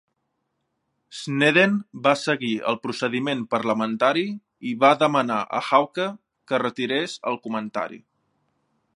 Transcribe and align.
Snedden 1.17 1.73
va 2.07 2.13
seguir 2.21 2.53
el 2.71 2.79
procediment 2.85 3.43
parlamentari 3.51 4.23
i 4.71 4.73
va 4.85 4.91
demanar 5.03 5.37
a 5.59 5.61
Hawke 5.67 6.07
que 6.53 6.61
retirés 6.63 7.15
el 7.33 7.39
comentari. 7.45 8.01